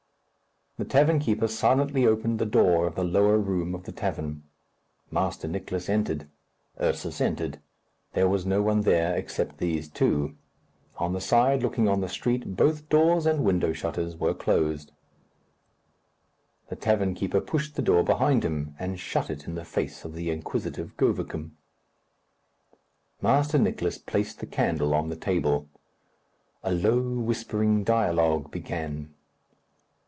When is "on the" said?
10.97-11.21, 11.87-12.09, 24.95-25.15